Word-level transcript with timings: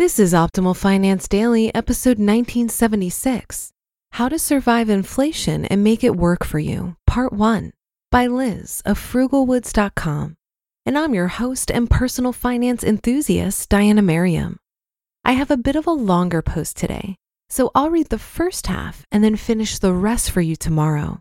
This 0.00 0.18
is 0.18 0.32
Optimal 0.32 0.74
Finance 0.74 1.28
Daily, 1.28 1.74
episode 1.74 2.16
1976 2.16 3.70
How 4.12 4.30
to 4.30 4.38
Survive 4.38 4.88
Inflation 4.88 5.66
and 5.66 5.84
Make 5.84 6.02
It 6.02 6.16
Work 6.16 6.42
for 6.42 6.58
You, 6.58 6.96
Part 7.06 7.34
1 7.34 7.74
by 8.10 8.26
Liz 8.26 8.80
of 8.86 8.98
frugalwoods.com. 8.98 10.36
And 10.86 10.96
I'm 10.96 11.12
your 11.12 11.28
host 11.28 11.70
and 11.70 11.90
personal 11.90 12.32
finance 12.32 12.82
enthusiast, 12.82 13.68
Diana 13.68 14.00
Merriam. 14.00 14.56
I 15.22 15.32
have 15.32 15.50
a 15.50 15.58
bit 15.58 15.76
of 15.76 15.86
a 15.86 15.90
longer 15.90 16.40
post 16.40 16.78
today, 16.78 17.16
so 17.50 17.70
I'll 17.74 17.90
read 17.90 18.08
the 18.08 18.18
first 18.18 18.68
half 18.68 19.04
and 19.12 19.22
then 19.22 19.36
finish 19.36 19.78
the 19.78 19.92
rest 19.92 20.30
for 20.30 20.40
you 20.40 20.56
tomorrow. 20.56 21.20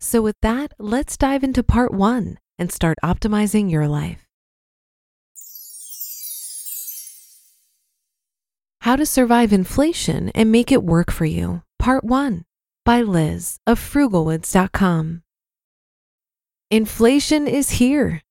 So, 0.00 0.20
with 0.20 0.36
that, 0.42 0.72
let's 0.80 1.16
dive 1.16 1.44
into 1.44 1.62
part 1.62 1.94
one 1.94 2.40
and 2.58 2.72
start 2.72 2.98
optimizing 3.04 3.70
your 3.70 3.86
life. 3.86 4.25
How 8.86 8.94
to 8.94 9.04
Survive 9.04 9.52
Inflation 9.52 10.30
and 10.32 10.52
Make 10.52 10.70
It 10.70 10.84
Work 10.84 11.10
for 11.10 11.24
You, 11.24 11.62
Part 11.76 12.04
1 12.04 12.44
by 12.84 13.02
Liz 13.02 13.58
of 13.66 13.80
frugalwoods.com. 13.80 15.22
Inflation 16.70 17.48
is 17.48 17.70
here. 17.82 18.22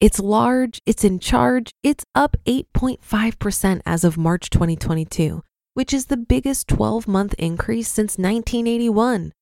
It's 0.00 0.18
large, 0.18 0.80
it's 0.86 1.04
in 1.04 1.18
charge, 1.18 1.72
it's 1.82 2.06
up 2.14 2.38
8.5% 2.46 3.82
as 3.84 4.02
of 4.02 4.16
March 4.16 4.48
2022, 4.48 5.42
which 5.74 5.92
is 5.92 6.06
the 6.06 6.16
biggest 6.16 6.68
12 6.68 7.06
month 7.06 7.34
increase 7.34 7.88
since 7.88 8.16
1981. 8.16 9.32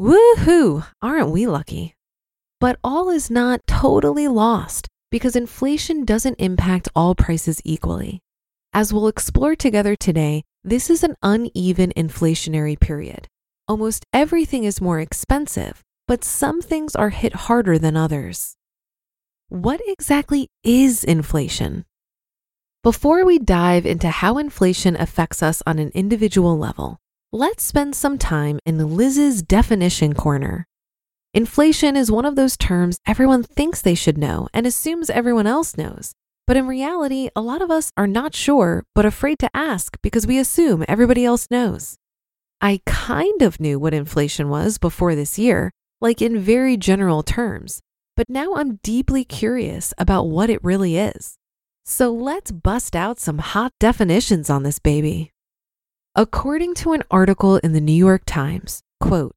Woohoo! 0.00 0.86
Aren't 1.02 1.30
we 1.30 1.46
lucky? 1.46 1.94
But 2.58 2.78
all 2.82 3.10
is 3.10 3.30
not 3.30 3.66
totally 3.66 4.28
lost 4.28 4.88
because 5.10 5.36
inflation 5.36 6.06
doesn't 6.06 6.40
impact 6.40 6.88
all 6.96 7.14
prices 7.14 7.60
equally. 7.66 8.22
As 8.76 8.92
we'll 8.92 9.08
explore 9.08 9.56
together 9.56 9.96
today, 9.96 10.44
this 10.62 10.90
is 10.90 11.02
an 11.02 11.14
uneven 11.22 11.94
inflationary 11.96 12.78
period. 12.78 13.26
Almost 13.66 14.04
everything 14.12 14.64
is 14.64 14.82
more 14.82 15.00
expensive, 15.00 15.82
but 16.06 16.22
some 16.22 16.60
things 16.60 16.94
are 16.94 17.08
hit 17.08 17.32
harder 17.48 17.78
than 17.78 17.96
others. 17.96 18.54
What 19.48 19.80
exactly 19.86 20.50
is 20.62 21.04
inflation? 21.04 21.86
Before 22.82 23.24
we 23.24 23.38
dive 23.38 23.86
into 23.86 24.10
how 24.10 24.36
inflation 24.36 24.94
affects 24.94 25.42
us 25.42 25.62
on 25.66 25.78
an 25.78 25.90
individual 25.94 26.58
level, 26.58 26.98
let's 27.32 27.64
spend 27.64 27.96
some 27.96 28.18
time 28.18 28.58
in 28.66 28.94
Liz's 28.94 29.40
definition 29.40 30.12
corner. 30.12 30.66
Inflation 31.32 31.96
is 31.96 32.12
one 32.12 32.26
of 32.26 32.36
those 32.36 32.58
terms 32.58 33.00
everyone 33.06 33.42
thinks 33.42 33.80
they 33.80 33.94
should 33.94 34.18
know 34.18 34.48
and 34.52 34.66
assumes 34.66 35.08
everyone 35.08 35.46
else 35.46 35.78
knows, 35.78 36.12
but 36.46 36.56
in 36.56 36.66
reality, 36.66 37.28
a 37.34 37.40
lot 37.40 37.60
of 37.60 37.70
us 37.70 37.90
are 37.96 38.06
not 38.06 38.34
sure, 38.34 38.84
but 38.94 39.04
afraid 39.04 39.38
to 39.40 39.50
ask 39.52 39.96
because 40.00 40.26
we 40.26 40.38
assume 40.38 40.84
everybody 40.86 41.24
else 41.24 41.48
knows. 41.50 41.96
I 42.60 42.80
kind 42.86 43.42
of 43.42 43.60
knew 43.60 43.78
what 43.78 43.92
inflation 43.92 44.48
was 44.48 44.78
before 44.78 45.14
this 45.14 45.38
year, 45.38 45.72
like 46.00 46.22
in 46.22 46.38
very 46.38 46.76
general 46.76 47.22
terms, 47.22 47.80
but 48.16 48.30
now 48.30 48.54
I'm 48.54 48.76
deeply 48.82 49.24
curious 49.24 49.92
about 49.98 50.28
what 50.28 50.48
it 50.48 50.62
really 50.62 50.96
is. 50.96 51.36
So 51.84 52.12
let's 52.12 52.52
bust 52.52 52.94
out 52.94 53.18
some 53.18 53.38
hot 53.38 53.72
definitions 53.78 54.48
on 54.48 54.62
this 54.62 54.78
baby. 54.78 55.32
According 56.14 56.74
to 56.76 56.92
an 56.92 57.02
article 57.10 57.56
in 57.56 57.72
the 57.72 57.80
New 57.80 57.92
York 57.92 58.22
Times, 58.24 58.82
quote, 59.00 59.34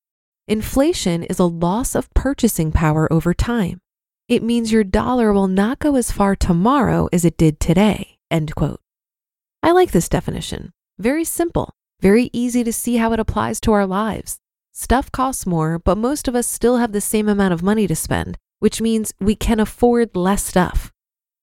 inflation 0.47 1.23
is 1.23 1.39
a 1.39 1.43
loss 1.43 1.95
of 1.95 2.13
purchasing 2.13 2.71
power 2.71 3.11
over 3.11 3.33
time 3.33 3.81
it 4.29 4.43
means 4.43 4.71
your 4.71 4.83
dollar 4.83 5.33
will 5.33 5.47
not 5.47 5.79
go 5.79 5.95
as 5.95 6.11
far 6.11 6.35
tomorrow 6.35 7.09
as 7.11 7.25
it 7.25 7.35
did 7.35 7.59
today. 7.59 8.19
End 8.29 8.53
quote. 8.55 8.79
I 9.63 9.71
like 9.71 9.91
this 9.91 10.07
definition. 10.07 10.71
Very 10.99 11.25
simple, 11.25 11.73
very 11.99 12.29
easy 12.31 12.63
to 12.63 12.71
see 12.71 12.97
how 12.97 13.11
it 13.11 13.19
applies 13.19 13.59
to 13.61 13.73
our 13.73 13.87
lives. 13.87 14.37
Stuff 14.71 15.11
costs 15.11 15.47
more, 15.47 15.79
but 15.79 15.97
most 15.97 16.27
of 16.27 16.35
us 16.35 16.45
still 16.47 16.77
have 16.77 16.91
the 16.91 17.01
same 17.01 17.27
amount 17.27 17.53
of 17.53 17.63
money 17.63 17.87
to 17.87 17.95
spend, 17.95 18.37
which 18.59 18.79
means 18.79 19.13
we 19.19 19.35
can 19.35 19.59
afford 19.59 20.15
less 20.15 20.45
stuff. 20.45 20.93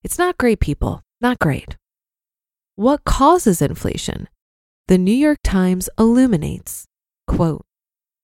It's 0.04 0.16
not 0.19 0.38
great, 0.38 0.60
people, 0.60 1.02
not 1.20 1.41
great. 1.41 1.76
What 2.76 3.04
causes 3.04 3.60
inflation? 3.60 4.28
The 4.86 4.96
New 4.96 5.12
York 5.12 5.41
Times 5.42 5.91
illuminates, 5.98 6.86
quote, 7.26 7.66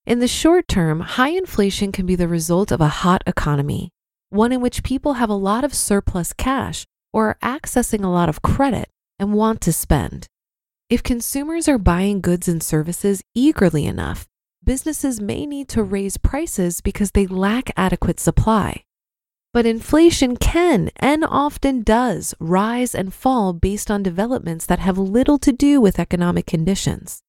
in 0.04 0.18
the 0.18 0.28
short 0.28 0.66
term, 0.66 1.00
high 1.00 1.30
inflation 1.30 1.92
can 1.92 2.06
be 2.06 2.16
the 2.16 2.26
result 2.26 2.72
of 2.72 2.80
a 2.80 2.88
hot 2.88 3.22
economy, 3.26 3.91
one 4.32 4.52
in 4.52 4.60
which 4.60 4.82
people 4.82 5.14
have 5.14 5.30
a 5.30 5.34
lot 5.34 5.64
of 5.64 5.74
surplus 5.74 6.32
cash 6.32 6.84
or 7.12 7.28
are 7.28 7.38
accessing 7.42 8.02
a 8.02 8.08
lot 8.08 8.28
of 8.28 8.42
credit 8.42 8.88
and 9.18 9.34
want 9.34 9.60
to 9.60 9.72
spend. 9.72 10.26
If 10.88 11.02
consumers 11.02 11.68
are 11.68 11.78
buying 11.78 12.20
goods 12.20 12.48
and 12.48 12.62
services 12.62 13.22
eagerly 13.34 13.86
enough, 13.86 14.26
businesses 14.64 15.20
may 15.20 15.46
need 15.46 15.68
to 15.68 15.82
raise 15.82 16.16
prices 16.16 16.80
because 16.80 17.10
they 17.10 17.26
lack 17.26 17.70
adequate 17.76 18.18
supply. 18.18 18.84
But 19.52 19.66
inflation 19.66 20.36
can 20.36 20.90
and 20.96 21.24
often 21.28 21.82
does 21.82 22.34
rise 22.40 22.94
and 22.94 23.12
fall 23.12 23.52
based 23.52 23.90
on 23.90 24.02
developments 24.02 24.64
that 24.66 24.78
have 24.78 24.96
little 24.96 25.38
to 25.38 25.52
do 25.52 25.78
with 25.80 25.98
economic 25.98 26.46
conditions. 26.46 27.20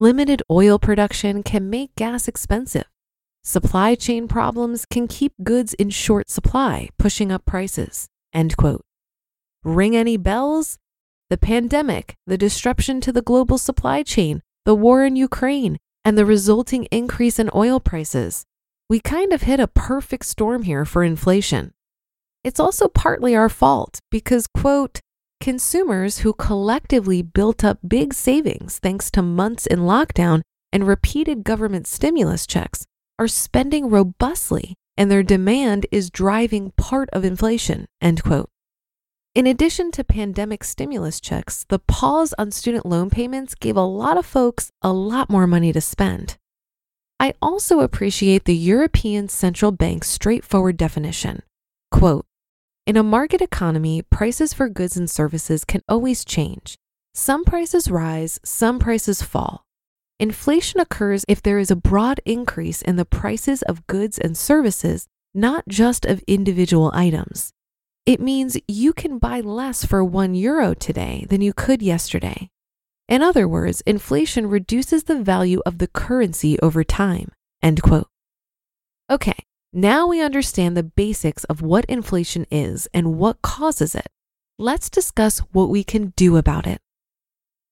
Limited 0.00 0.42
oil 0.50 0.78
production 0.78 1.42
can 1.42 1.68
make 1.68 1.94
gas 1.94 2.26
expensive, 2.26 2.86
Supply 3.44 3.94
chain 3.94 4.28
problems 4.28 4.84
can 4.84 5.08
keep 5.08 5.32
goods 5.42 5.74
in 5.74 5.90
short 5.90 6.28
supply, 6.28 6.88
pushing 6.98 7.32
up 7.32 7.44
prices. 7.46 8.08
End 8.32 8.56
quote. 8.56 8.82
Ring 9.64 9.96
any 9.96 10.16
bells? 10.16 10.78
The 11.30 11.38
pandemic, 11.38 12.14
the 12.26 12.38
disruption 12.38 13.00
to 13.02 13.12
the 13.12 13.22
global 13.22 13.58
supply 13.58 14.02
chain, 14.02 14.42
the 14.64 14.74
war 14.74 15.04
in 15.04 15.16
Ukraine, 15.16 15.78
and 16.04 16.16
the 16.16 16.26
resulting 16.26 16.84
increase 16.86 17.38
in 17.38 17.50
oil 17.54 17.80
prices. 17.80 18.44
We 18.88 19.00
kind 19.00 19.32
of 19.32 19.42
hit 19.42 19.60
a 19.60 19.66
perfect 19.66 20.24
storm 20.26 20.62
here 20.62 20.84
for 20.84 21.02
inflation. 21.02 21.72
It's 22.44 22.60
also 22.60 22.88
partly 22.88 23.36
our 23.36 23.48
fault 23.48 24.00
because, 24.10 24.46
quote, 24.46 25.00
consumers 25.40 26.18
who 26.18 26.32
collectively 26.32 27.22
built 27.22 27.64
up 27.64 27.78
big 27.86 28.14
savings 28.14 28.78
thanks 28.78 29.10
to 29.10 29.22
months 29.22 29.66
in 29.66 29.80
lockdown 29.80 30.40
and 30.72 30.86
repeated 30.86 31.44
government 31.44 31.86
stimulus 31.86 32.46
checks 32.46 32.86
are 33.18 33.28
spending 33.28 33.90
robustly 33.90 34.74
and 34.96 35.10
their 35.10 35.22
demand 35.22 35.86
is 35.92 36.10
driving 36.10 36.72
part 36.72 37.08
of 37.12 37.24
inflation, 37.24 37.86
end 38.00 38.22
quote. 38.22 38.50
In 39.34 39.46
addition 39.46 39.92
to 39.92 40.02
pandemic 40.02 40.64
stimulus 40.64 41.20
checks, 41.20 41.64
the 41.68 41.78
pause 41.78 42.34
on 42.38 42.50
student 42.50 42.84
loan 42.84 43.08
payments 43.08 43.54
gave 43.54 43.76
a 43.76 43.82
lot 43.82 44.18
of 44.18 44.26
folks 44.26 44.72
a 44.82 44.92
lot 44.92 45.30
more 45.30 45.46
money 45.46 45.72
to 45.72 45.80
spend. 45.80 46.36
I 47.20 47.34
also 47.40 47.80
appreciate 47.80 48.44
the 48.44 48.56
European 48.56 49.28
Central 49.28 49.70
Bank's 49.70 50.08
straightforward 50.08 50.76
definition. 50.76 51.42
Quote, 51.92 52.26
in 52.86 52.96
a 52.96 53.02
market 53.02 53.42
economy, 53.42 54.02
prices 54.02 54.54
for 54.54 54.68
goods 54.68 54.96
and 54.96 55.10
services 55.10 55.64
can 55.64 55.82
always 55.88 56.24
change. 56.24 56.76
Some 57.14 57.44
prices 57.44 57.90
rise, 57.90 58.40
some 58.44 58.78
prices 58.78 59.20
fall. 59.20 59.62
Inflation 60.20 60.80
occurs 60.80 61.24
if 61.28 61.40
there 61.40 61.60
is 61.60 61.70
a 61.70 61.76
broad 61.76 62.20
increase 62.24 62.82
in 62.82 62.96
the 62.96 63.04
prices 63.04 63.62
of 63.62 63.86
goods 63.86 64.18
and 64.18 64.36
services, 64.36 65.06
not 65.32 65.62
just 65.68 66.04
of 66.04 66.24
individual 66.26 66.90
items. 66.92 67.52
It 68.04 68.20
means 68.20 68.56
you 68.66 68.92
can 68.92 69.18
buy 69.18 69.40
less 69.40 69.84
for 69.84 70.02
one 70.02 70.34
euro 70.34 70.74
today 70.74 71.24
than 71.28 71.40
you 71.40 71.52
could 71.52 71.82
yesterday. 71.82 72.50
In 73.08 73.22
other 73.22 73.46
words, 73.46 73.80
inflation 73.82 74.48
reduces 74.48 75.04
the 75.04 75.22
value 75.22 75.62
of 75.64 75.78
the 75.78 75.86
currency 75.86 76.58
over 76.60 76.82
time. 76.82 77.30
End 77.62 77.80
quote. 77.80 78.08
Okay, 79.08 79.44
now 79.72 80.08
we 80.08 80.20
understand 80.20 80.76
the 80.76 80.82
basics 80.82 81.44
of 81.44 81.62
what 81.62 81.84
inflation 81.84 82.44
is 82.50 82.88
and 82.92 83.18
what 83.18 83.40
causes 83.40 83.94
it. 83.94 84.08
Let's 84.58 84.90
discuss 84.90 85.38
what 85.52 85.68
we 85.68 85.84
can 85.84 86.12
do 86.16 86.36
about 86.36 86.66
it. 86.66 86.80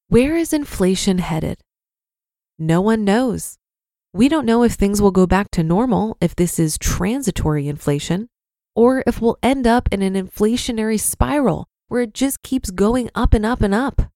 Where 0.08 0.37
is 0.37 0.52
inflation 0.52 1.19
headed? 1.19 1.58
No 2.58 2.81
one 2.81 3.05
knows. 3.05 3.58
We 4.14 4.31
don't 4.31 4.47
know 4.47 4.62
if 4.62 4.73
things 4.73 5.03
will 5.03 5.11
go 5.11 5.26
back 5.26 5.50
to 5.53 5.62
normal 5.62 6.17
if 6.23 6.35
this 6.35 6.58
is 6.58 6.79
transitory 6.79 7.69
inflation, 7.69 8.29
or 8.75 9.05
if 9.06 9.20
we'll 9.20 9.37
end 9.43 9.67
up 9.67 9.91
in 9.93 10.00
an 10.00 10.14
inflationary 10.14 10.99
spiral 10.99 11.67
where 11.88 12.03
it 12.03 12.14
just 12.14 12.43
keeps 12.43 12.70
going 12.70 13.11
up 13.14 13.35
and 13.35 13.44
up 13.44 13.61
and 13.61 13.75
up. 13.75 14.11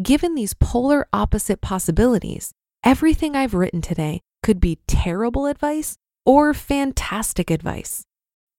Given 0.00 0.36
these 0.36 0.54
polar 0.54 1.08
opposite 1.12 1.60
possibilities, 1.60 2.52
everything 2.84 3.34
I've 3.34 3.54
written 3.54 3.80
today 3.80 4.20
could 4.44 4.60
be 4.60 4.78
terrible 4.86 5.46
advice 5.46 5.96
or 6.24 6.54
fantastic 6.54 7.50
advice. 7.50 8.04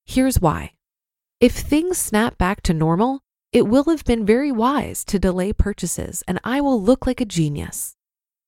Here's 0.06 0.42
why. 0.42 0.74
If 1.40 1.54
things 1.54 1.98
snap 1.98 2.38
back 2.38 2.62
to 2.64 2.74
normal, 2.74 3.22
it 3.54 3.68
will 3.68 3.86
have 3.86 4.04
been 4.04 4.26
very 4.26 4.52
wise 4.52 5.06
to 5.06 5.20
delay 5.20 5.54
purchases 5.54 6.22
and 6.28 6.40
I 6.44 6.60
will 6.60 6.82
look 6.82 7.08
like 7.08 7.22
a 7.22 7.26
genius. 7.26 7.96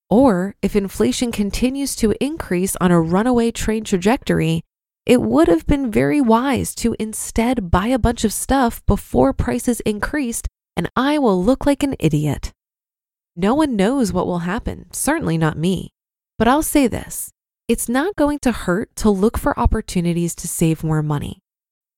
Or 0.09 0.56
if 0.62 0.75
inflation 0.75 1.31
continues 1.31 1.95
to 1.98 2.15
increase 2.24 2.75
on 2.77 2.92
a 2.92 3.01
runaway 3.01 3.51
train 3.51 3.83
trajectory, 3.83 4.63
it 5.06 5.21
would 5.21 5.48
have 5.48 5.65
been 5.65 5.92
very 5.92 6.21
wise 6.21 6.75
to 6.75 6.95
instead 7.00 7.71
buy 7.71 7.88
a 7.88 8.00
bunch 8.00 8.24
of 8.24 8.33
stuff 8.33 8.86
before 8.86 9.33
prices 9.33 9.80
increased 9.81 10.48
and 10.75 10.89
I 10.95 11.18
will 11.18 11.44
look 11.44 11.65
like 11.65 11.81
an 11.81 11.95
idiot. 12.00 12.54
No 13.36 13.56
one 13.56 13.75
knows 13.75 14.13
what 14.13 14.27
will 14.27 14.39
happen, 14.39 14.86
certainly 14.92 15.38
not 15.38 15.57
me. 15.57 15.92
But 16.38 16.48
I'll 16.48 16.63
say 16.63 16.88
this 16.88 17.31
it's 17.68 17.89
not 17.89 18.15
going 18.15 18.39
to 18.39 18.51
hurt 18.51 18.95
to 18.98 19.09
look 19.09 19.38
for 19.38 19.59
opportunities 19.59 20.36
to 20.36 20.48
save 20.48 20.83
more 20.83 21.04
money. 21.04 21.39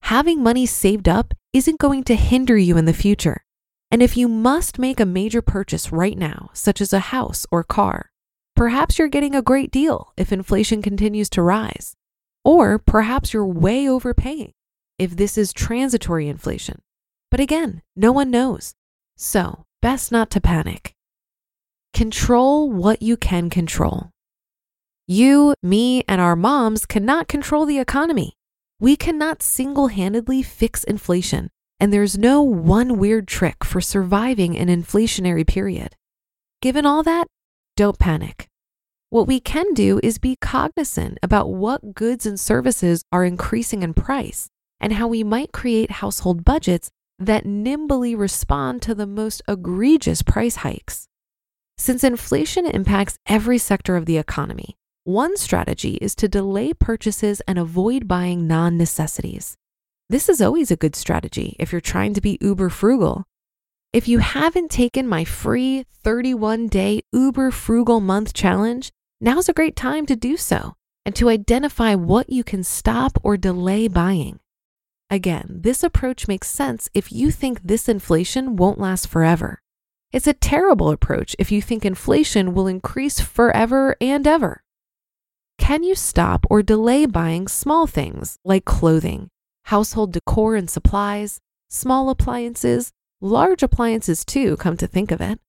Having 0.03 0.41
money 0.41 0.65
saved 0.65 1.07
up 1.07 1.33
isn't 1.53 1.79
going 1.79 2.03
to 2.05 2.15
hinder 2.15 2.57
you 2.57 2.77
in 2.77 2.85
the 2.85 2.93
future. 2.93 3.43
And 3.91 4.03
if 4.03 4.15
you 4.15 4.27
must 4.27 4.77
make 4.77 4.99
a 4.99 5.05
major 5.05 5.41
purchase 5.41 5.91
right 5.91 6.17
now, 6.17 6.49
such 6.53 6.79
as 6.79 6.93
a 6.93 6.99
house 6.99 7.47
or 7.51 7.63
car, 7.63 8.11
perhaps 8.55 8.99
you're 8.99 9.07
getting 9.07 9.33
a 9.33 9.41
great 9.41 9.71
deal 9.71 10.13
if 10.15 10.31
inflation 10.31 10.81
continues 10.81 11.29
to 11.31 11.41
rise. 11.41 11.95
Or 12.45 12.77
perhaps 12.77 13.33
you're 13.33 13.45
way 13.45 13.89
overpaying 13.89 14.53
if 14.97 15.15
this 15.15 15.37
is 15.37 15.53
transitory 15.53 16.27
inflation. 16.27 16.81
But 17.31 17.39
again, 17.39 17.81
no 17.95 18.11
one 18.11 18.29
knows. 18.29 18.75
So, 19.17 19.65
best 19.81 20.11
not 20.11 20.29
to 20.31 20.41
panic. 20.41 20.93
Control 21.93 22.71
what 22.71 23.01
you 23.01 23.17
can 23.17 23.49
control. 23.49 24.11
You, 25.07 25.55
me, 25.63 26.03
and 26.07 26.21
our 26.21 26.35
moms 26.35 26.85
cannot 26.85 27.27
control 27.27 27.65
the 27.65 27.79
economy. 27.79 28.33
We 28.79 28.95
cannot 28.95 29.41
single 29.41 29.87
handedly 29.87 30.43
fix 30.43 30.83
inflation, 30.83 31.49
and 31.79 31.93
there's 31.93 32.17
no 32.17 32.41
one 32.41 32.97
weird 32.97 33.27
trick 33.27 33.63
for 33.63 33.81
surviving 33.81 34.57
an 34.57 34.67
inflationary 34.67 35.47
period. 35.47 35.95
Given 36.61 36.85
all 36.85 37.03
that, 37.03 37.27
don't 37.75 37.97
panic. 37.97 38.47
What 39.09 39.27
we 39.27 39.39
can 39.39 39.73
do 39.73 39.99
is 40.03 40.17
be 40.17 40.35
cognizant 40.39 41.17
about 41.23 41.49
what 41.49 41.95
goods 41.95 42.25
and 42.25 42.39
services 42.39 43.03
are 43.11 43.25
increasing 43.25 43.81
in 43.81 43.93
price 43.93 44.49
and 44.79 44.93
how 44.93 45.07
we 45.07 45.23
might 45.23 45.51
create 45.51 45.91
household 45.91 46.43
budgets 46.43 46.89
that 47.17 47.45
nimbly 47.45 48.15
respond 48.15 48.81
to 48.83 48.93
the 48.93 49.07
most 49.07 49.41
egregious 49.47 50.21
price 50.21 50.57
hikes. 50.57 51.07
Since 51.77 52.03
inflation 52.03 52.65
impacts 52.65 53.17
every 53.25 53.57
sector 53.57 53.95
of 53.95 54.05
the 54.05 54.17
economy, 54.17 54.75
one 55.05 55.37
strategy 55.37 55.97
is 56.01 56.13
to 56.15 56.27
delay 56.27 56.73
purchases 56.73 57.41
and 57.47 57.57
avoid 57.57 58.07
buying 58.07 58.47
non 58.47 58.77
necessities. 58.77 59.55
This 60.11 60.27
is 60.27 60.41
always 60.41 60.71
a 60.71 60.75
good 60.75 60.95
strategy 60.95 61.55
if 61.59 61.71
you're 61.71 61.79
trying 61.79 62.15
to 62.15 62.21
be 62.21 62.39
uber 62.41 62.69
frugal. 62.69 63.25
If 63.93 64.07
you 64.07 64.17
haven't 64.17 64.71
taken 64.71 65.07
my 65.07 65.23
free 65.23 65.85
31 66.03 66.67
day 66.67 67.01
uber 67.13 67.51
frugal 67.51 67.99
month 67.99 68.33
challenge, 68.33 68.89
now's 69.21 69.47
a 69.47 69.53
great 69.53 69.75
time 69.75 70.07
to 70.07 70.15
do 70.15 70.35
so 70.35 70.73
and 71.05 71.15
to 71.15 71.29
identify 71.29 71.93
what 71.93 72.27
you 72.31 72.43
can 72.43 72.63
stop 72.63 73.19
or 73.23 73.37
delay 73.37 73.87
buying. 73.87 74.39
Again, 75.11 75.59
this 75.61 75.83
approach 75.83 76.27
makes 76.27 76.49
sense 76.49 76.89
if 76.95 77.11
you 77.11 77.29
think 77.29 77.61
this 77.61 77.87
inflation 77.87 78.55
won't 78.55 78.79
last 78.79 79.07
forever. 79.07 79.61
It's 80.11 80.27
a 80.27 80.33
terrible 80.33 80.89
approach 80.89 81.35
if 81.37 81.51
you 81.51 81.61
think 81.61 81.85
inflation 81.85 82.55
will 82.55 82.65
increase 82.65 83.19
forever 83.19 83.95
and 84.01 84.25
ever. 84.25 84.63
Can 85.59 85.83
you 85.83 85.93
stop 85.93 86.47
or 86.49 86.63
delay 86.63 87.05
buying 87.05 87.47
small 87.47 87.85
things 87.85 88.39
like 88.43 88.65
clothing, 88.65 89.29
household 89.69 90.11
decor 90.11 90.55
and 90.55 90.67
supplies, 90.67 91.39
small 91.69 92.09
appliances, 92.09 92.91
large 93.21 93.61
appliances 93.61 94.25
too, 94.25 94.57
come 94.57 94.75
to 94.75 94.87
think 94.87 95.11
of 95.11 95.21
it, 95.21 95.39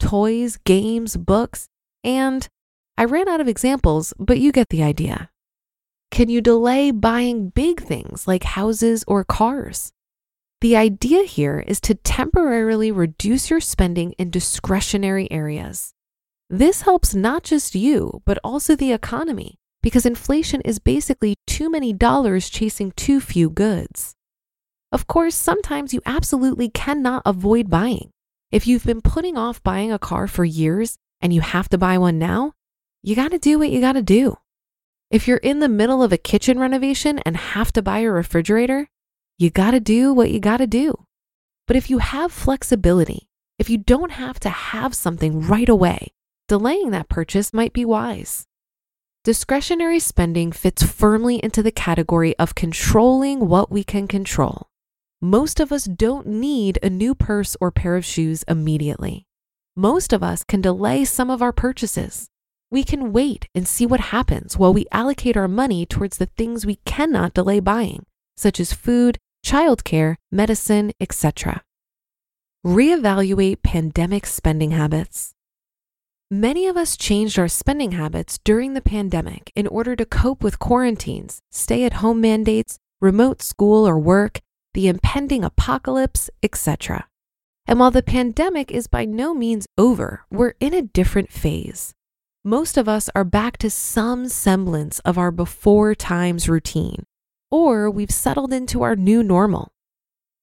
toys, 0.00 0.58
games, 0.64 1.16
books, 1.18 1.68
and 2.02 2.48
I 2.96 3.04
ran 3.04 3.28
out 3.28 3.42
of 3.42 3.48
examples, 3.48 4.14
but 4.18 4.38
you 4.38 4.50
get 4.50 4.70
the 4.70 4.82
idea. 4.82 5.28
Can 6.10 6.30
you 6.30 6.40
delay 6.40 6.90
buying 6.90 7.50
big 7.50 7.82
things 7.82 8.26
like 8.26 8.44
houses 8.44 9.04
or 9.06 9.24
cars? 9.24 9.92
The 10.62 10.74
idea 10.74 11.24
here 11.24 11.62
is 11.66 11.78
to 11.82 11.94
temporarily 11.96 12.90
reduce 12.90 13.50
your 13.50 13.60
spending 13.60 14.12
in 14.12 14.30
discretionary 14.30 15.30
areas. 15.30 15.92
This 16.48 16.82
helps 16.82 17.14
not 17.14 17.42
just 17.42 17.74
you, 17.74 18.22
but 18.24 18.38
also 18.42 18.74
the 18.74 18.92
economy 18.92 19.58
because 19.86 20.04
inflation 20.04 20.60
is 20.62 20.80
basically 20.80 21.36
too 21.46 21.70
many 21.70 21.92
dollars 21.92 22.50
chasing 22.50 22.90
too 22.96 23.20
few 23.20 23.48
goods. 23.48 24.16
Of 24.90 25.06
course, 25.06 25.36
sometimes 25.36 25.94
you 25.94 26.02
absolutely 26.04 26.68
cannot 26.68 27.22
avoid 27.24 27.70
buying. 27.70 28.10
If 28.50 28.66
you've 28.66 28.82
been 28.82 29.00
putting 29.00 29.38
off 29.38 29.62
buying 29.62 29.92
a 29.92 29.98
car 30.00 30.26
for 30.26 30.44
years 30.44 30.98
and 31.20 31.32
you 31.32 31.40
have 31.40 31.68
to 31.68 31.78
buy 31.78 31.98
one 31.98 32.18
now, 32.18 32.50
you 33.04 33.14
gotta 33.14 33.38
do 33.38 33.60
what 33.60 33.70
you 33.70 33.80
gotta 33.80 34.02
do. 34.02 34.36
If 35.12 35.28
you're 35.28 35.36
in 35.36 35.60
the 35.60 35.68
middle 35.68 36.02
of 36.02 36.12
a 36.12 36.18
kitchen 36.18 36.58
renovation 36.58 37.20
and 37.20 37.36
have 37.36 37.70
to 37.74 37.80
buy 37.80 38.00
a 38.00 38.10
refrigerator, 38.10 38.88
you 39.38 39.50
gotta 39.50 39.78
do 39.78 40.12
what 40.12 40.32
you 40.32 40.40
gotta 40.40 40.66
do. 40.66 41.06
But 41.68 41.76
if 41.76 41.88
you 41.88 41.98
have 41.98 42.32
flexibility, 42.32 43.28
if 43.56 43.70
you 43.70 43.78
don't 43.78 44.10
have 44.10 44.40
to 44.40 44.50
have 44.50 44.96
something 44.96 45.46
right 45.46 45.68
away, 45.68 46.08
delaying 46.48 46.90
that 46.90 47.08
purchase 47.08 47.54
might 47.54 47.72
be 47.72 47.84
wise. 47.84 48.48
Discretionary 49.26 49.98
spending 49.98 50.52
fits 50.52 50.84
firmly 50.84 51.40
into 51.42 51.60
the 51.60 51.72
category 51.72 52.38
of 52.38 52.54
controlling 52.54 53.48
what 53.48 53.72
we 53.72 53.82
can 53.82 54.06
control. 54.06 54.68
Most 55.20 55.58
of 55.58 55.72
us 55.72 55.86
don't 55.86 56.28
need 56.28 56.78
a 56.80 56.88
new 56.88 57.12
purse 57.12 57.56
or 57.60 57.72
pair 57.72 57.96
of 57.96 58.04
shoes 58.04 58.44
immediately. 58.46 59.26
Most 59.74 60.12
of 60.12 60.22
us 60.22 60.44
can 60.44 60.60
delay 60.60 61.04
some 61.04 61.28
of 61.28 61.42
our 61.42 61.50
purchases. 61.50 62.28
We 62.70 62.84
can 62.84 63.12
wait 63.12 63.48
and 63.52 63.66
see 63.66 63.84
what 63.84 64.14
happens 64.14 64.56
while 64.56 64.72
we 64.72 64.86
allocate 64.92 65.36
our 65.36 65.48
money 65.48 65.84
towards 65.86 66.18
the 66.18 66.26
things 66.26 66.64
we 66.64 66.76
cannot 66.84 67.34
delay 67.34 67.58
buying, 67.58 68.06
such 68.36 68.60
as 68.60 68.72
food, 68.72 69.18
childcare, 69.44 70.14
medicine, 70.30 70.92
etc. 71.00 71.64
Reevaluate 72.64 73.64
pandemic 73.64 74.24
spending 74.24 74.70
habits. 74.70 75.34
Many 76.30 76.66
of 76.66 76.76
us 76.76 76.96
changed 76.96 77.38
our 77.38 77.46
spending 77.46 77.92
habits 77.92 78.40
during 78.42 78.74
the 78.74 78.80
pandemic 78.80 79.52
in 79.54 79.68
order 79.68 79.94
to 79.94 80.04
cope 80.04 80.42
with 80.42 80.58
quarantines, 80.58 81.40
stay 81.52 81.84
at 81.84 82.02
home 82.02 82.20
mandates, 82.20 82.80
remote 83.00 83.42
school 83.42 83.86
or 83.86 83.96
work, 83.96 84.40
the 84.74 84.88
impending 84.88 85.44
apocalypse, 85.44 86.28
etc. 86.42 87.06
And 87.68 87.78
while 87.78 87.92
the 87.92 88.02
pandemic 88.02 88.72
is 88.72 88.88
by 88.88 89.04
no 89.04 89.34
means 89.34 89.68
over, 89.78 90.24
we're 90.28 90.54
in 90.58 90.74
a 90.74 90.82
different 90.82 91.30
phase. 91.30 91.94
Most 92.44 92.76
of 92.76 92.88
us 92.88 93.08
are 93.14 93.22
back 93.22 93.56
to 93.58 93.70
some 93.70 94.28
semblance 94.28 94.98
of 95.00 95.16
our 95.16 95.30
before 95.30 95.94
times 95.94 96.48
routine, 96.48 97.04
or 97.52 97.88
we've 97.88 98.10
settled 98.10 98.52
into 98.52 98.82
our 98.82 98.96
new 98.96 99.22
normal. 99.22 99.70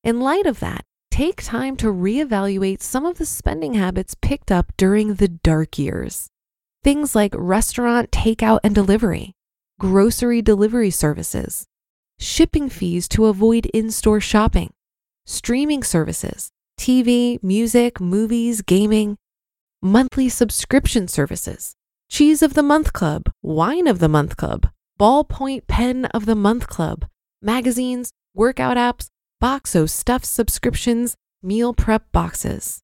In 0.02 0.22
light 0.22 0.46
of 0.46 0.62
that, 0.62 0.86
take 1.14 1.44
time 1.44 1.76
to 1.76 1.94
reevaluate 1.94 2.82
some 2.82 3.06
of 3.06 3.20
the 3.20 3.26
spending 3.28 3.76
habits 3.76 4.16
picked 4.20 4.52
up 4.52 4.74
during 4.78 5.14
the 5.14 5.28
dark 5.28 5.78
years. 5.78 6.28
Things 6.84 7.14
like 7.14 7.36
restaurant 7.38 8.10
takeout 8.10 8.62
and 8.64 8.74
delivery, 8.74 9.34
grocery 9.80 10.42
delivery 10.42 10.90
services, 10.90 11.68
shipping 12.20 12.68
fees 12.68 13.08
to 13.10 13.28
avoid 13.28 13.68
in 13.68 13.92
store 13.92 14.20
shopping, 14.20 14.74
streaming 15.28 15.84
services, 15.84 16.50
TV, 16.80 17.38
music, 17.44 18.02
movies, 18.02 18.64
gaming, 18.64 19.16
monthly 19.84 20.30
subscription 20.30 21.08
services, 21.08 21.76
Cheese 22.10 22.42
of 22.42 22.56
the 22.56 22.64
Month 22.64 22.92
Club, 22.92 23.30
Wine 23.44 23.86
of 23.86 24.00
the 24.00 24.10
Month 24.10 24.36
Club, 24.36 24.68
Ballpoint 25.00 25.68
Pen 25.68 26.06
of 26.06 26.26
the 26.26 26.34
Month 26.34 26.66
Club, 26.66 27.06
magazines, 27.40 28.14
workout 28.34 28.78
apps, 28.78 29.10
Boxo 29.44 29.90
stuff 29.90 30.24
subscriptions, 30.24 31.16
meal 31.42 31.74
prep 31.74 32.10
boxes. 32.14 32.80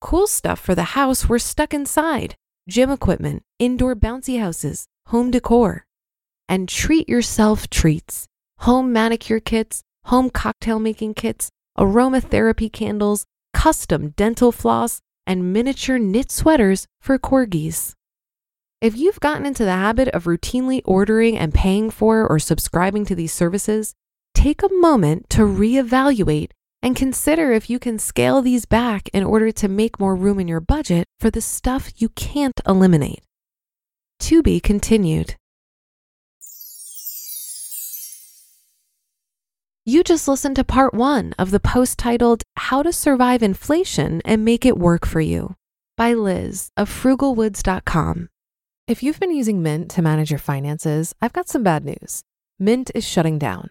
Cool 0.00 0.28
stuff 0.28 0.60
for 0.60 0.76
the 0.76 0.94
house 0.94 1.28
we're 1.28 1.40
stuck 1.40 1.74
inside 1.74 2.36
gym 2.68 2.92
equipment, 2.92 3.42
indoor 3.58 3.96
bouncy 3.96 4.38
houses, 4.38 4.86
home 5.06 5.32
decor. 5.32 5.86
And 6.48 6.68
treat 6.68 7.08
yourself 7.08 7.68
treats 7.68 8.28
home 8.58 8.92
manicure 8.92 9.40
kits, 9.40 9.82
home 10.04 10.30
cocktail 10.30 10.78
making 10.78 11.14
kits, 11.14 11.50
aromatherapy 11.76 12.72
candles, 12.72 13.24
custom 13.52 14.10
dental 14.10 14.52
floss, 14.52 15.00
and 15.26 15.52
miniature 15.52 15.98
knit 15.98 16.30
sweaters 16.30 16.86
for 17.00 17.18
corgis. 17.18 17.94
If 18.80 18.96
you've 18.96 19.18
gotten 19.18 19.44
into 19.44 19.64
the 19.64 19.72
habit 19.72 20.06
of 20.10 20.22
routinely 20.22 20.82
ordering 20.84 21.36
and 21.36 21.52
paying 21.52 21.90
for 21.90 22.28
or 22.28 22.38
subscribing 22.38 23.06
to 23.06 23.16
these 23.16 23.32
services, 23.32 23.96
take 24.34 24.62
a 24.62 24.72
moment 24.72 25.28
to 25.30 25.42
reevaluate 25.42 26.50
and 26.82 26.96
consider 26.96 27.52
if 27.52 27.68
you 27.68 27.78
can 27.78 27.98
scale 27.98 28.42
these 28.42 28.64
back 28.64 29.08
in 29.10 29.24
order 29.24 29.52
to 29.52 29.68
make 29.68 30.00
more 30.00 30.16
room 30.16 30.40
in 30.40 30.48
your 30.48 30.60
budget 30.60 31.06
for 31.18 31.30
the 31.30 31.40
stuff 31.40 31.92
you 31.96 32.08
can't 32.10 32.60
eliminate. 32.66 33.22
To 34.20 34.42
be 34.42 34.60
continued. 34.60 35.36
You 39.86 40.04
just 40.04 40.28
listened 40.28 40.56
to 40.56 40.64
part 40.64 40.94
one 40.94 41.34
of 41.38 41.50
the 41.50 41.58
post 41.58 41.98
titled 41.98 42.42
How 42.56 42.82
to 42.82 42.92
Survive 42.92 43.42
Inflation 43.42 44.20
and 44.24 44.44
Make 44.44 44.64
It 44.66 44.78
Work 44.78 45.06
for 45.06 45.20
You 45.20 45.56
by 45.96 46.12
Liz 46.12 46.70
of 46.76 46.88
frugalwoods.com. 46.88 48.28
If 48.86 49.02
you've 49.02 49.20
been 49.20 49.34
using 49.34 49.62
Mint 49.62 49.90
to 49.92 50.02
manage 50.02 50.30
your 50.30 50.38
finances, 50.38 51.14
I've 51.20 51.32
got 51.32 51.48
some 51.48 51.62
bad 51.62 51.84
news. 51.84 52.22
Mint 52.58 52.90
is 52.94 53.06
shutting 53.06 53.38
down. 53.38 53.70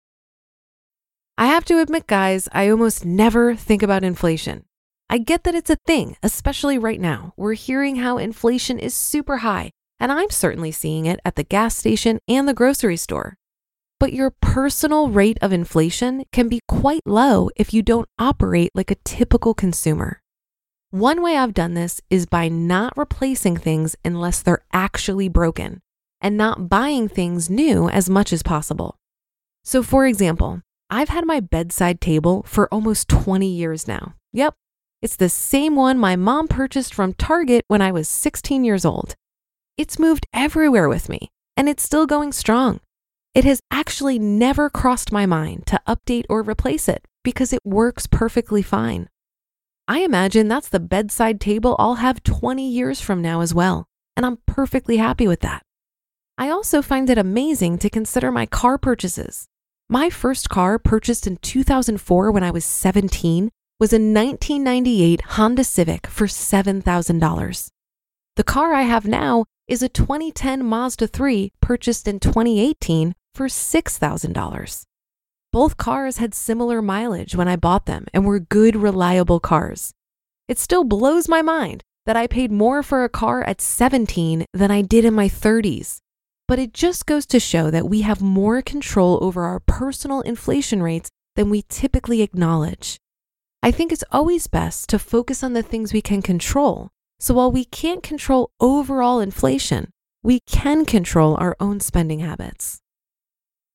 I 1.38 1.48
have 1.48 1.66
to 1.66 1.80
admit, 1.80 2.08
guys, 2.08 2.48
I 2.54 2.70
almost 2.70 3.06
never 3.06 3.56
think 3.56 3.84
about 3.84 4.06
inflation. 4.06 4.64
I 5.10 5.18
get 5.18 5.44
that 5.44 5.54
it's 5.54 5.70
a 5.70 5.78
thing, 5.86 6.16
especially 6.24 6.78
right 6.78 7.00
now. 7.00 7.34
We're 7.36 7.54
hearing 7.54 7.98
how 7.98 8.18
inflation 8.18 8.80
is 8.80 8.94
super 8.94 9.38
high, 9.38 9.72
and 10.00 10.12
I'm 10.12 10.30
certainly 10.30 10.72
seeing 10.72 11.06
it 11.06 11.20
at 11.26 11.36
the 11.36 11.44
gas 11.44 11.76
station 11.76 12.20
and 12.28 12.48
the 12.48 12.54
grocery 12.54 12.98
store. 12.98 13.38
But 14.00 14.14
your 14.14 14.32
personal 14.42 15.10
rate 15.10 15.38
of 15.42 15.54
inflation 15.54 16.26
can 16.32 16.50
be 16.50 16.60
quite 16.68 17.02
low 17.06 17.50
if 17.56 17.74
you 17.74 17.82
don't 17.82 18.10
operate 18.20 18.72
like 18.76 18.92
a 18.92 19.02
typical 19.04 19.54
consumer. 19.54 20.22
One 20.92 21.22
way 21.22 21.38
I've 21.38 21.54
done 21.54 21.74
this 21.74 22.02
is 22.10 22.26
by 22.26 22.48
not 22.48 22.98
replacing 22.98 23.58
things 23.58 23.96
unless 24.04 24.42
they're 24.42 24.66
actually 24.72 25.30
broken 25.30 25.82
and 26.22 26.38
not 26.38 26.70
buying 26.70 27.08
things 27.08 27.50
new 27.50 27.90
as 27.90 28.10
much 28.10 28.32
as 28.32 28.44
possible. 28.44 28.96
So, 29.64 29.84
for 29.84 30.06
example, 30.06 30.62
I've 30.90 31.10
had 31.10 31.26
my 31.26 31.40
bedside 31.40 32.00
table 32.00 32.44
for 32.48 32.72
almost 32.74 33.08
20 33.08 33.48
years 33.48 33.88
now. 33.88 34.16
Yep, 34.34 34.54
it's 35.02 35.16
the 35.16 35.30
same 35.30 35.76
one 35.76 35.98
my 35.98 36.16
mom 36.16 36.48
purchased 36.48 36.94
from 36.94 37.14
Target 37.14 37.64
when 37.68 37.82
I 37.82 37.92
was 37.92 38.08
16 38.08 38.64
years 38.64 38.86
old. 38.86 39.16
It's 39.78 40.00
moved 40.00 40.26
everywhere 40.34 40.88
with 40.88 41.10
me, 41.10 41.30
and 41.58 41.68
it's 41.68 41.84
still 41.84 42.06
going 42.06 42.32
strong. 42.32 42.80
It 43.36 43.44
has 43.44 43.60
actually 43.70 44.18
never 44.18 44.70
crossed 44.70 45.12
my 45.12 45.26
mind 45.26 45.68
to 45.68 45.82
update 45.86 46.24
or 46.30 46.42
replace 46.42 46.88
it 46.88 47.06
because 47.22 47.52
it 47.52 47.60
works 47.66 48.08
perfectly 48.08 48.62
fine. 48.62 49.10
I 49.90 50.00
imagine 50.00 50.48
that's 50.48 50.70
the 50.70 50.80
bedside 50.80 51.42
table 51.42 51.76
I'll 51.78 51.96
have 51.96 52.24
20 52.24 52.66
years 52.66 53.02
from 53.02 53.22
now 53.22 53.42
as 53.42 53.54
well, 53.54 53.88
and 54.16 54.26
I'm 54.26 54.38
perfectly 54.46 54.98
happy 54.98 55.28
with 55.28 55.42
that. 55.42 55.64
I 56.38 56.50
also 56.50 56.82
find 56.82 57.10
it 57.10 57.18
amazing 57.18 57.78
to 57.80 57.90
consider 57.90 58.32
my 58.32 58.46
car 58.46 58.78
purchases. 58.78 59.48
My 59.90 60.10
first 60.10 60.50
car, 60.50 60.80
purchased 60.80 61.28
in 61.28 61.36
2004 61.36 62.32
when 62.32 62.44
I 62.44 62.52
was 62.52 62.64
17, 62.64 63.52
was 63.82 63.92
a 63.92 63.98
1998 63.98 65.22
Honda 65.22 65.66
Civic 65.66 66.08
for 66.08 66.26
$7,000. 66.26 67.68
The 68.38 68.44
car 68.46 68.74
I 68.74 68.84
have 68.84 69.06
now 69.06 69.44
is 69.68 69.84
a 69.84 69.90
2010 69.90 70.64
Mazda 70.66 71.08
3 71.08 71.52
purchased 71.60 72.08
in 72.08 72.22
2018 72.22 73.14
for 73.36 73.48
$6,000. 73.48 74.84
Both 75.52 75.78
cars 75.78 76.18
had 76.18 76.34
similar 76.34 76.82
mileage 76.82 77.36
when 77.36 77.48
I 77.48 77.56
bought 77.56 77.86
them 77.86 78.06
and 78.14 78.26
were 78.26 78.40
good, 78.40 78.76
reliable 78.76 79.40
cars. 79.40 79.94
It 80.48 80.60
still 80.60 80.84
blows 80.84 81.30
my 81.30 81.42
mind 81.42 81.82
that 82.06 82.18
I 82.18 82.28
paid 82.28 82.52
more 82.52 82.84
for 82.84 83.04
a 83.04 83.10
car 83.10 83.44
at 83.44 83.62
17 83.62 84.46
than 84.54 84.72
I 84.72 84.82
did 84.82 85.06
in 85.06 85.14
my 85.14 85.28
30s. 85.28 86.00
But 86.48 86.60
it 86.60 86.74
just 86.74 87.06
goes 87.06 87.26
to 87.28 87.40
show 87.40 87.72
that 87.72 87.90
we 87.90 88.02
have 88.02 88.22
more 88.22 88.62
control 88.62 89.18
over 89.22 89.46
our 89.46 89.60
personal 89.60 90.22
inflation 90.22 90.84
rates 90.84 91.10
than 91.36 91.50
we 91.50 91.64
typically 91.68 92.22
acknowledge. 92.22 92.98
I 93.64 93.72
think 93.72 93.92
it's 93.92 94.04
always 94.12 94.46
best 94.48 94.90
to 94.90 95.00
focus 95.00 95.44
on 95.44 95.54
the 95.54 95.64
things 95.64 95.92
we 95.92 96.02
can 96.02 96.22
control. 96.22 96.90
So 97.20 97.34
while 97.34 97.52
we 97.52 97.66
can't 97.66 98.04
control 98.04 98.52
overall 98.60 99.20
inflation, 99.20 99.90
we 100.22 100.42
can 100.46 100.86
control 100.86 101.36
our 101.38 101.56
own 101.60 101.80
spending 101.80 102.20
habits. 102.20 102.80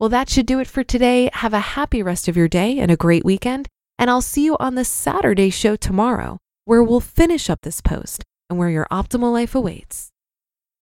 Well, 0.00 0.08
that 0.08 0.30
should 0.30 0.46
do 0.46 0.60
it 0.60 0.66
for 0.66 0.82
today. 0.82 1.28
Have 1.34 1.52
a 1.52 1.60
happy 1.60 2.02
rest 2.02 2.26
of 2.26 2.34
your 2.34 2.48
day 2.48 2.78
and 2.78 2.90
a 2.90 2.96
great 2.96 3.22
weekend. 3.22 3.68
And 3.98 4.08
I'll 4.08 4.22
see 4.22 4.42
you 4.42 4.56
on 4.58 4.74
the 4.74 4.84
Saturday 4.84 5.50
show 5.50 5.76
tomorrow, 5.76 6.38
where 6.64 6.82
we'll 6.82 7.00
finish 7.00 7.50
up 7.50 7.60
this 7.60 7.82
post 7.82 8.24
and 8.48 8.58
where 8.58 8.70
your 8.70 8.86
optimal 8.90 9.30
life 9.30 9.54
awaits. 9.54 10.09